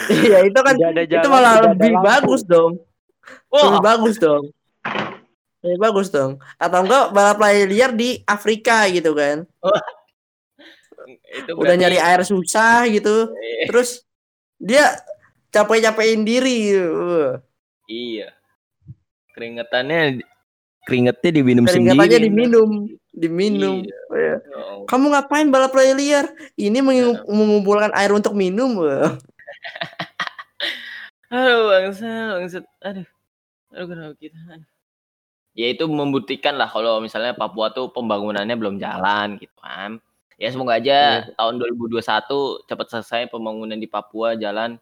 [0.06, 2.04] Iya itu kan Tidak ada itu jalan, malah tidak ada lebih lampu.
[2.06, 2.72] bagus dong.
[3.48, 4.44] Lebih Wah, bagus dong.
[5.66, 6.38] Lebih bagus dong.
[6.57, 9.42] Atau enggak balap lari liar di Afrika gitu kan.
[11.26, 13.35] itu Udah nyari air susah gitu.
[13.35, 14.07] Eh, Terus
[14.57, 14.94] dia
[15.50, 16.70] capek-capekin diri.
[16.79, 17.42] Uh.
[17.87, 18.31] Iya.
[19.35, 20.22] Keringetannya
[20.87, 22.26] keringetnya diminum Keringatannya sendiri.
[22.31, 22.70] diminum,
[23.11, 23.76] diminum.
[23.83, 23.98] Iya.
[24.14, 24.37] Iya.
[24.55, 26.31] Oh, Kamu ngapain balap lari liar?
[26.55, 28.79] Ini mengu- mengumpulkan air untuk minum.
[31.26, 32.59] Aduh, bangsa, bangsa.
[32.87, 33.07] Aduh.
[33.74, 34.38] Aduh, kenapa kita?
[34.46, 34.68] Aduh.
[35.56, 39.96] Ya itu membuktikan lah kalau misalnya Papua tuh pembangunannya belum jalan gitu kan.
[40.36, 41.32] Ya semoga aja Iya.
[41.32, 44.76] tahun 2021 cepat selesai pembangunan di Papua jalan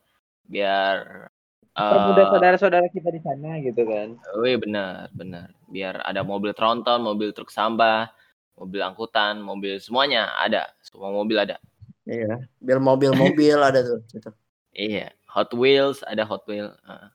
[0.50, 1.30] biar
[1.74, 4.14] Permudah eh, saudara-saudara kita di sana gitu kan.
[4.38, 5.50] Oh iya benar, benar.
[5.66, 8.14] Biar ada mobil tronton, mobil truk sampah,
[8.54, 10.70] mobil angkutan, mobil semuanya ada.
[10.86, 11.58] Semua mobil ada.
[12.06, 12.46] Iya.
[12.62, 13.98] Biar mobil-mobil ada tuh.
[14.06, 14.30] Gitu.
[14.70, 16.78] Iya, Hot Wheels ada Hot Wheels.
[16.86, 17.10] Ah.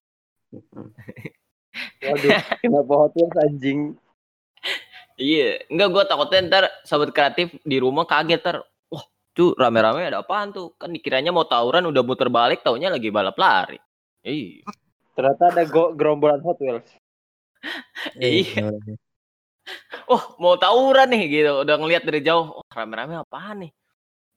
[2.03, 2.31] Waduh,
[2.63, 3.79] kenapa Hot Wheels anjing?
[5.19, 8.55] Iya, enggak gua takutnya ntar sobat kreatif di rumah kaget ter.
[8.87, 9.03] Wah,
[9.35, 10.71] tuh rame-rame ada apaan tuh?
[10.79, 13.79] Kan dikiranya mau tawuran udah muter balik, taunya lagi balap lari.
[14.23, 14.63] Iya.
[15.15, 16.87] Ternyata ada go- gerombolan Hot Wheels.
[18.15, 18.71] Iya.
[20.07, 21.51] Wah, mau tawuran nih gitu.
[21.67, 23.71] Udah ngelihat dari jauh, oh, rame-rame apaan nih?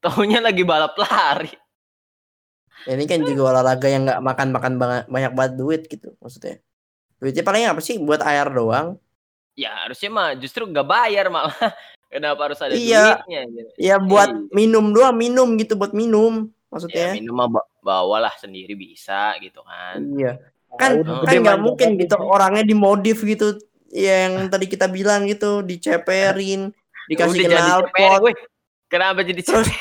[0.02, 1.54] Taunya lagi balap lari.
[2.82, 6.58] Ini kan juga olahraga yang nggak makan-makan banget banyak banget duit gitu maksudnya.
[7.22, 8.98] Duitnya paling apa sih buat air doang?
[9.54, 11.54] Ya harusnya mah justru nggak bayar malah.
[12.12, 13.22] Kenapa harus ada Iya.
[13.22, 13.40] duitnya?
[13.46, 13.70] Gitu.
[13.78, 14.50] Ya buat Iya.
[14.50, 17.08] minum doang, minum gitu buat minum Ya, maksudnya.
[17.14, 20.02] minum mah ba- bawalah sendiri bisa gitu kan.
[20.18, 20.42] Iya.
[20.74, 23.54] Kan udah kan nggak mungkin gitu orangnya dimodif gitu
[23.92, 26.74] yang tadi kita bilang gitu diceperin
[27.06, 27.44] dikasih
[28.18, 28.34] weh.
[28.88, 29.72] Kenapa jadi Terus-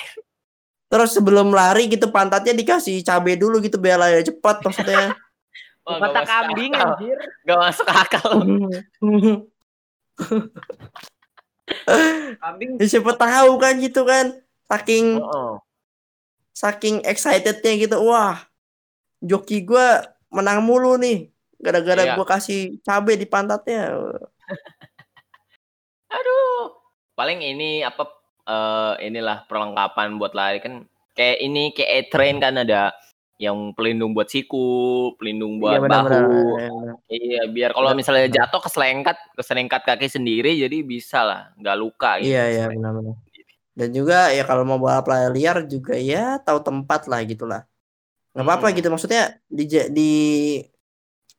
[0.92, 5.16] terus sebelum lari gitu pantatnya dikasih cabai dulu gitu biar lari cepat maksudnya
[5.82, 6.94] Wah, masuk kambing akal.
[6.94, 7.18] anjir.
[7.44, 8.32] Nggak masuk akal.
[12.38, 14.36] Kambing ya, siapa tahu kan gitu kan
[14.68, 15.60] saking Oh,
[16.52, 18.44] saking excitednya gitu wah
[19.20, 22.14] joki gua menang mulu nih gara-gara Iya.
[22.16, 23.88] gua kasih cabai di pantatnya
[26.12, 26.76] Aduh.
[27.16, 28.04] Paling ini apa
[28.44, 32.92] eh inilah perlengkapan buat lari kan kayak ini kayak E-train kan ada
[33.42, 34.58] yang pelindung buat siku,
[35.18, 36.10] pelindung buat Iya, bahu.
[36.62, 36.96] Iya, benar.
[37.12, 42.30] Iya, biar kalau misalnya jatuh keselengkat, keselengkat kaki sendiri jadi bisa lah, nggak luka gitu.
[42.30, 43.16] Iya iya benar-benar.
[43.80, 47.62] Dan juga ya kalau mau balap lari liar juga ya tahu tempat lah gitulah.
[48.34, 48.76] Nggak apa-apa Hmm.
[48.78, 49.64] gitu maksudnya di
[49.98, 50.02] di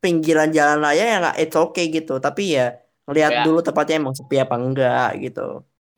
[0.02, 2.12] pinggiran jalan raya ya nggak it's okay gitu.
[2.26, 2.62] Tapi ya
[3.02, 3.12] Ya.
[3.16, 5.40] lihat dulu tempatnya emang sepi apa enggak gitu.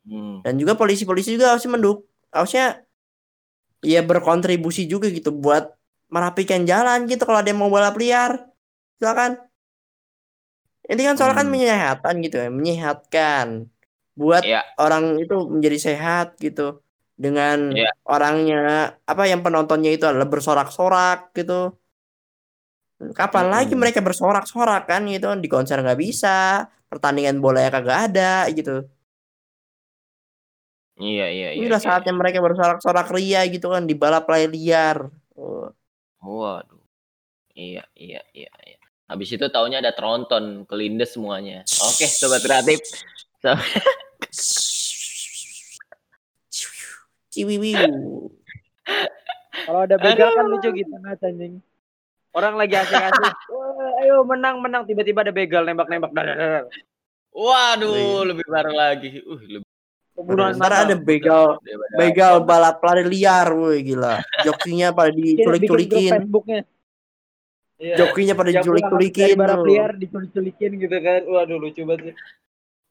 [0.08, 0.40] Hmm.
[0.44, 1.98] Dan juga polisi-polisi juga harusnya menduk
[2.34, 2.64] harusnya
[3.84, 5.64] ya berkontribusi juga gitu buat
[6.14, 8.32] merapikan jalan gitu kalau ada yang mau balap liar.
[8.98, 9.32] Silakan.
[10.90, 11.54] Ini kan soalnya kan Hmm.
[11.54, 13.48] menyehatkan gitu ya, menyehatkan
[14.20, 14.62] buat Iya.
[14.82, 16.60] orang itu menjadi sehat gitu
[17.24, 17.94] dengan Iya.
[18.12, 18.56] orangnya
[19.10, 21.52] apa yang penontonnya itu adalah bersorak-sorak gitu.
[23.18, 23.54] Kapan Mm-mm.
[23.54, 26.28] lagi mereka bersorak-sorak kan gitu di konser nggak bisa,
[26.90, 28.22] pertandingan bola ya kagak ada
[28.56, 28.70] gitu.
[31.02, 31.58] Iya, iya, iya.
[31.58, 31.86] Ini udah iya.
[31.86, 34.24] saatnya mereka bersorak-sorak ria gitu kan di balap
[34.54, 34.98] liar.
[35.38, 35.64] Oh.
[36.24, 36.80] Waduh.
[37.54, 38.80] Iya, iya, iya, iya.
[39.04, 41.62] Habis itu taunya ada tronton, kelindes semuanya.
[41.84, 42.80] Oke, sobat kreatif.
[47.28, 48.32] Ciwiwiu.
[49.64, 51.62] Kalau ada begal kan lucu gitu nah anjing.
[52.34, 53.34] Orang lagi asik-asik.
[53.52, 56.10] Wah, ayo menang menang tiba-tiba ada begal nembak-nembak.
[57.30, 59.22] Waduh, lebih parah lagi.
[59.22, 59.73] Uh, lebih
[60.14, 61.58] Pembunuhan Ntar ada begal
[61.98, 64.22] begal balap lari liar, woi gila.
[64.46, 66.12] Jokinya pada diculik-culikin.
[66.14, 66.60] Facebooknya.
[67.82, 67.96] Iya.
[67.98, 69.34] Jokinya pada diculik-culikin.
[69.34, 71.20] balap liar diculik-culikin gitu kan.
[71.26, 72.14] Waduh lucu banget.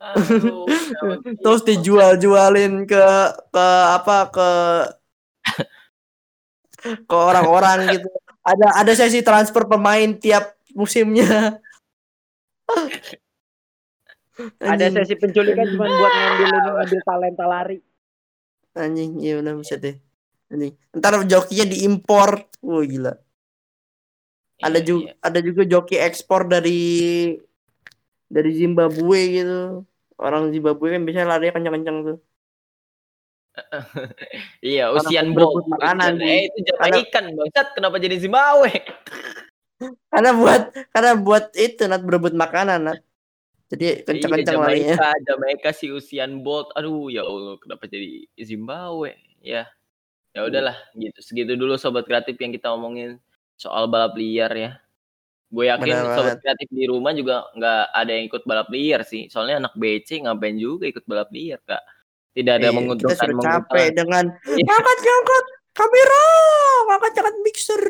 [0.03, 3.07] Aduh, kenapa Terus dijual-jualin ke
[3.55, 4.49] ke apa ke
[7.07, 8.11] ke orang-orang gitu.
[8.43, 11.55] Ada ada sesi transfer pemain tiap musimnya.
[14.57, 17.77] Ada sesi penculikan cuma buat ngambil ini ngambil talenta lari.
[18.73, 19.93] anjing iya benar bisa deh.
[20.49, 20.73] Anjing.
[20.91, 22.29] Ntar jokinya diimpor.
[22.59, 23.13] Wah gila.
[24.57, 25.13] Ada Iya, juga iya.
[25.21, 26.81] ada juga joki ekspor dari
[28.25, 29.59] dari Zimbabwe gitu.
[30.17, 32.17] Orang Zimbabwe kan biasanya larinya kencang-kencang tuh.
[34.65, 35.73] Iya, usian berebut bro.
[35.77, 36.17] makanan.
[36.17, 37.67] Eh, itu jatah Karena- ikan, bangsat.
[37.77, 38.71] Kenapa jadi Zimbabwe?
[40.13, 42.99] Karena buat karena buat itu nat berebut makanan nat.
[43.73, 44.95] Jadi kencang-kencang iya, larinya.
[44.95, 46.69] Jamaika, Jamaika si Usian Bolt.
[46.77, 49.17] Aduh, ya Allah, kenapa jadi Zimbabwe?
[49.41, 49.65] Ya.
[50.33, 51.19] Ya udahlah, gitu.
[51.25, 53.17] Segitu dulu sobat kreatif yang kita omongin
[53.57, 54.71] soal balap liar ya.
[55.53, 59.29] Gue yakin Bener sobat kreatif di rumah juga nggak ada yang ikut balap liar sih.
[59.29, 61.81] Soalnya anak BC ngapain juga ikut balap liar, Kak.
[62.33, 64.25] Tidak ada Iya, kita menguntungkan sudah capek dengan
[64.57, 64.65] Iya.
[64.73, 65.45] angkat angkat
[65.77, 66.25] kamera,
[66.89, 67.83] angkat angkat mixer,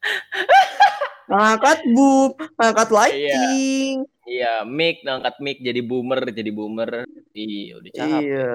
[1.30, 4.02] angkat boob, angkat lighting.
[4.26, 7.06] Iya, mic ngangkat mic jadi boomer, jadi boomer.
[7.34, 8.20] Iya, udah capek.
[8.22, 8.52] Iya.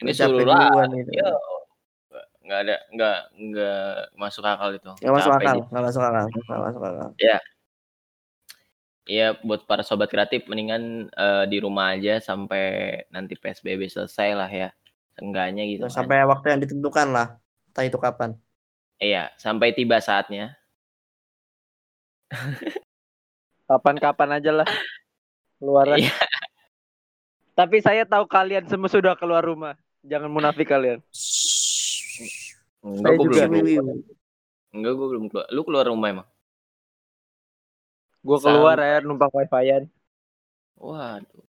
[0.00, 0.86] Ini suruh lah.
[0.90, 1.30] Iya.
[2.40, 4.90] Nggak ada, nggak, nggak masuk akal itu.
[5.02, 5.66] Nggak masuk akal, dia.
[5.70, 7.08] nggak masuk akal, nggak masuk akal.
[9.10, 14.50] Iya, buat para sobat kreatif mendingan eh, di rumah aja sampai nanti PSBB selesai lah
[14.50, 14.70] ya.
[15.18, 15.90] Seenggaknya gitu.
[15.90, 16.06] kan.
[16.06, 17.38] Sampai waktu yang ditentukan lah,
[17.70, 18.38] entah itu kapan.
[19.00, 20.59] Iya, sampai tiba saatnya.
[23.66, 24.68] Kapan-kapan aja lah.
[25.60, 25.86] Keluar.
[25.94, 26.14] Iya.
[27.54, 29.76] Tapi saya tahu kalian semua sudah keluar rumah.
[30.00, 31.04] Jangan munafik kalian.
[32.80, 33.96] Enggak, gue belum keluar.
[34.72, 35.46] Enggak, gue belum keluar.
[35.52, 36.28] Lu keluar rumah emang?
[38.24, 39.84] Gue keluar ya numpang wifi-an.
[40.80, 41.44] Waduh.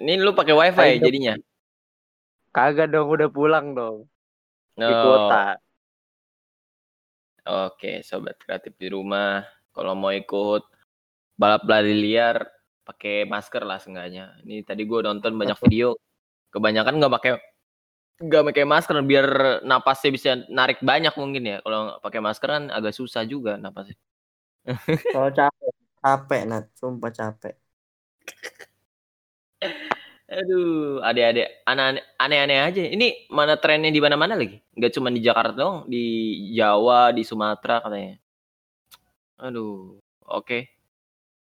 [0.00, 1.04] Ini lu pakai wifi Ayo.
[1.04, 1.34] jadinya?
[2.52, 4.04] Kagak dong, udah pulang dong.
[4.76, 5.56] Di Oh, kota.
[7.42, 9.42] Oke, sobat kreatif di rumah,
[9.74, 10.62] kalau mau ikut
[11.34, 12.38] balap lari liar,
[12.86, 14.38] pakai masker lah seenggaknya.
[14.46, 15.98] Ini tadi gue nonton banyak video,
[16.54, 17.32] kebanyakan nggak pakai
[18.22, 19.26] nggak pakai masker biar
[19.66, 21.58] napasnya bisa narik banyak mungkin ya.
[21.66, 23.98] Kalau pakai masker kan agak susah juga napasnya.
[25.10, 27.54] Kalau capek, capek Nat, sumpah capek.
[30.32, 32.82] Aduh, adik-adik, aneh-aneh aja.
[32.88, 34.56] Ini mana trennya di mana-mana lagi?
[34.72, 36.04] Nggak cuma di Jakarta dong, di
[36.56, 38.16] Jawa, di Sumatera katanya.
[39.44, 40.72] Aduh, oke.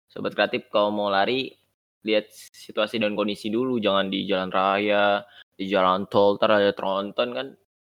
[0.09, 1.53] Sobat kreatif, kalau mau lari,
[2.09, 3.77] lihat situasi dan kondisi dulu.
[3.77, 7.47] Jangan di jalan raya, di jalan tol, ada tronton kan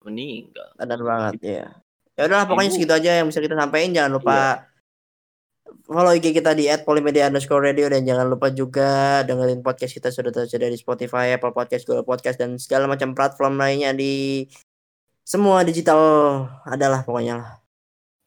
[0.08, 0.72] meninggal.
[0.80, 1.68] Benar banget ya.
[2.16, 3.92] Ya udahlah pokoknya segitu aja yang bisa kita sampaikan.
[3.92, 4.77] Jangan lupa Iya.
[5.88, 10.32] Follow IG kita di @polimedia underscore radio dan jangan lupa juga dengerin podcast kita sudah
[10.32, 14.46] tersedia di Spotify, Apple Podcast, Google Podcast dan segala macam platform lainnya di
[15.24, 16.00] semua digital
[16.64, 17.52] adalah pokoknya lah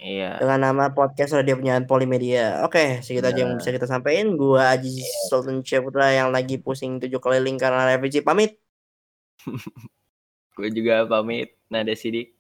[0.00, 0.40] Iya.
[0.40, 2.64] dengan nama podcast radio penyiaran Polimedia.
[2.64, 3.60] Oke, segitu aja yang Nah.
[3.60, 4.32] bisa kita sampaikan.
[4.32, 8.56] Gua Aji Sultan Syaputra yang lagi pusing tujuh keliling karena revisi pamit.
[10.56, 11.52] Gue juga pamit.
[11.68, 12.32] Nada sidik.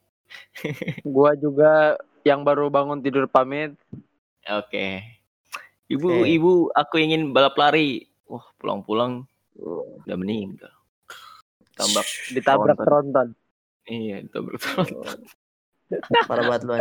[1.04, 3.76] Gua juga yang baru bangun tidur pamit.
[4.48, 5.04] Oke.
[5.90, 6.28] Ibu, Oke.
[6.30, 8.06] ibu, aku ingin balap lari.
[8.30, 9.26] Wah, pulang-pulang
[9.58, 10.70] udah meninggal.
[11.74, 13.34] Tambah Ditabrak Tronton.
[13.90, 15.18] Iya, ditabrak tronton.
[16.30, 16.74] Parah banget lu.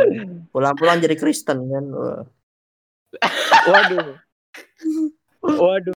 [0.54, 1.84] Pulang-pulang jadi Kristen kan.
[3.70, 4.14] Waduh.
[5.42, 5.96] Waduh.